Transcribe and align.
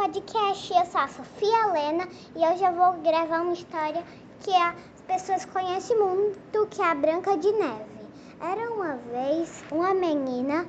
podcast. 0.00 0.72
Eu 0.72 0.86
sou 0.86 0.98
a 0.98 1.08
Sofia 1.08 1.68
Helena 1.68 2.08
e 2.34 2.38
hoje 2.38 2.64
eu 2.64 2.72
vou 2.72 2.94
gravar 3.02 3.42
uma 3.42 3.52
história 3.52 4.02
que 4.40 4.50
as 4.50 4.74
pessoas 5.06 5.44
conhecem 5.44 5.94
muito, 5.98 6.66
que 6.70 6.80
é 6.80 6.86
a 6.86 6.94
Branca 6.94 7.36
de 7.36 7.52
Neve. 7.52 8.08
Era 8.40 8.72
uma 8.72 8.96
vez 8.96 9.62
uma 9.70 9.92
menina 9.92 10.66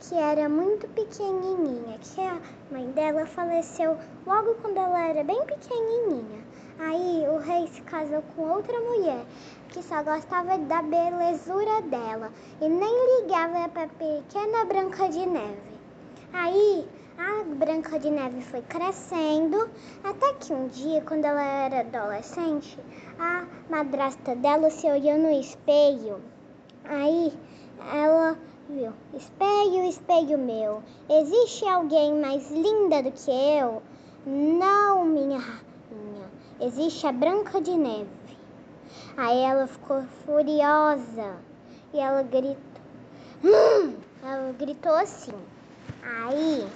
que 0.00 0.16
era 0.16 0.48
muito 0.48 0.88
pequenininha, 0.88 1.96
que 2.00 2.20
a 2.22 2.40
mãe 2.72 2.90
dela 2.90 3.24
faleceu 3.24 3.96
logo 4.26 4.56
quando 4.56 4.78
ela 4.78 5.10
era 5.10 5.22
bem 5.22 5.40
pequenininha. 5.46 6.44
Aí 6.80 7.24
o 7.28 7.38
rei 7.38 7.68
se 7.68 7.82
casou 7.82 8.24
com 8.34 8.50
outra 8.50 8.80
mulher 8.80 9.24
que 9.68 9.80
só 9.80 10.02
gostava 10.02 10.58
da 10.58 10.82
belezura 10.82 11.82
dela 11.82 12.32
e 12.60 12.68
nem 12.68 13.20
ligava 13.20 13.68
para 13.68 13.84
a 13.84 13.88
pequena 13.88 14.64
Branca 14.64 15.08
de 15.08 15.24
Neve. 15.24 15.72
Aí 16.32 16.84
a 17.18 17.44
Branca 17.54 17.98
de 17.98 18.10
Neve 18.10 18.42
foi 18.42 18.62
crescendo 18.62 19.68
até 20.02 20.32
que 20.34 20.52
um 20.52 20.68
dia, 20.68 21.02
quando 21.02 21.24
ela 21.24 21.42
era 21.42 21.80
adolescente, 21.80 22.78
a 23.18 23.46
madrasta 23.68 24.34
dela 24.36 24.70
se 24.70 24.86
olhou 24.86 25.18
no 25.18 25.30
espelho. 25.30 26.20
Aí 26.84 27.32
ela 27.92 28.38
viu: 28.68 28.92
Espelho, 29.14 29.84
espelho 29.84 30.38
meu, 30.38 30.82
existe 31.08 31.66
alguém 31.66 32.14
mais 32.20 32.50
linda 32.50 33.02
do 33.02 33.12
que 33.12 33.30
eu? 33.30 33.82
Não, 34.26 35.04
minha 35.04 35.38
rainha, 35.38 36.30
existe 36.60 37.06
a 37.06 37.12
Branca 37.12 37.60
de 37.60 37.76
Neve. 37.76 38.08
Aí 39.16 39.38
ela 39.40 39.66
ficou 39.66 40.02
furiosa 40.24 41.36
e 41.92 41.98
ela 41.98 42.22
gritou. 42.22 42.56
Hum! 43.44 43.94
Ela 44.24 44.52
gritou 44.52 44.94
assim. 44.94 45.34
Aí 46.02 46.66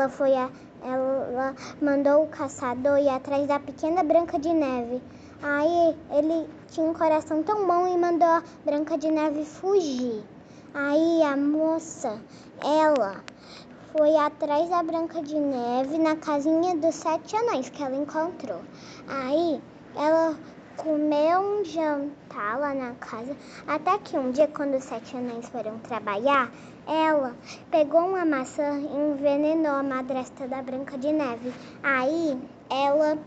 ela 0.00 0.08
foi 0.08 0.34
a, 0.34 0.48
ela 0.82 1.54
mandou 1.82 2.24
o 2.24 2.28
caçador 2.28 2.98
ir 2.98 3.10
atrás 3.10 3.46
da 3.46 3.60
pequena 3.60 4.02
Branca 4.02 4.38
de 4.38 4.48
Neve. 4.48 5.02
Aí 5.42 5.94
ele 6.10 6.48
tinha 6.70 6.86
um 6.86 6.94
coração 6.94 7.42
tão 7.42 7.66
bom 7.66 7.86
e 7.86 7.98
mandou 7.98 8.26
a 8.26 8.42
Branca 8.64 8.96
de 8.96 9.10
Neve 9.10 9.44
fugir. 9.44 10.24
Aí 10.72 11.22
a 11.22 11.36
moça, 11.36 12.18
ela 12.64 13.22
foi 13.92 14.16
atrás 14.16 14.70
da 14.70 14.82
Branca 14.82 15.22
de 15.22 15.38
Neve 15.38 15.98
na 15.98 16.16
casinha 16.16 16.74
dos 16.76 16.94
sete 16.94 17.36
anões 17.36 17.68
que 17.68 17.82
ela 17.82 17.96
encontrou. 17.96 18.62
Aí 19.06 19.60
ela 20.80 20.82
comeu 20.82 21.40
um 21.40 21.64
jantar 21.64 22.58
lá 22.58 22.74
na 22.74 22.94
casa, 22.94 23.36
até 23.66 23.98
que 23.98 24.16
um 24.16 24.30
dia, 24.30 24.48
quando 24.48 24.76
os 24.76 24.84
sete 24.84 25.16
anões 25.16 25.48
foram 25.48 25.78
trabalhar, 25.80 26.50
ela 26.86 27.36
pegou 27.70 28.00
uma 28.00 28.24
maçã 28.24 28.78
e 28.78 29.12
envenenou 29.12 29.74
a 29.74 29.82
madrasta 29.82 30.48
da 30.48 30.62
Branca 30.62 30.96
de 30.96 31.12
Neve. 31.12 31.52
Aí 31.82 32.38
ela 32.70 33.18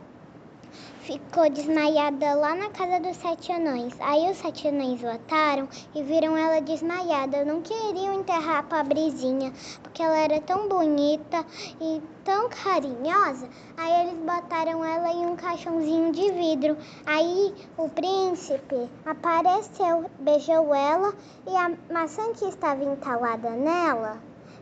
ficou 1.03 1.49
desmaiada 1.49 2.33
lá 2.35 2.55
na 2.55 2.69
casa 2.69 2.99
dos 2.99 3.17
sete 3.17 3.51
anões. 3.51 3.93
Aí 3.99 4.31
os 4.31 4.37
sete 4.37 4.67
anões 4.69 5.01
voltaram 5.01 5.67
e 5.93 6.01
viram 6.01 6.37
ela 6.37 6.61
desmaiada. 6.61 7.43
Não 7.43 7.61
queriam 7.61 8.13
enterrar 8.13 8.59
a 8.59 8.63
pobrezinha, 8.63 9.51
porque 9.81 10.01
ela 10.01 10.17
era 10.17 10.39
tão 10.41 10.69
bonita 10.69 11.45
e 11.81 12.01
tão 12.23 12.49
carinhosa. 12.49 13.49
Aí 13.75 14.07
eles 14.07 14.19
botaram 14.19 14.83
ela 14.83 15.11
em 15.11 15.25
um 15.25 15.35
caixãozinho 15.35 16.11
de 16.13 16.31
vidro. 16.31 16.77
Aí 17.05 17.53
o 17.77 17.89
príncipe 17.89 18.89
apareceu, 19.05 20.09
beijou 20.19 20.73
ela 20.73 21.13
e 21.45 21.55
a 21.55 21.71
maçã 21.91 22.33
que 22.33 22.45
estava 22.45 22.83
entalada 22.83 23.49
nela 23.49 24.21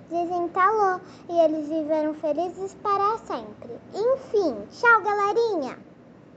desentalou 0.10 1.00
e 1.30 1.40
eles 1.40 1.70
viveram 1.70 2.14
felizes 2.16 2.74
para 2.84 3.18
sempre. 3.20 3.80
Enfim, 3.94 4.68
tchau, 4.70 5.02
galerinha! 5.02 5.91